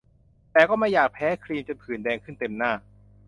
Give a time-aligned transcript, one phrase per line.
[0.51, 2.71] แต่ก็ไม่อยากแพ้ครีมจนผื่นแดงขึ้นเต็มหน้า